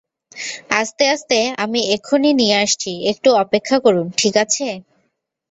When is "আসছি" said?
2.63-2.91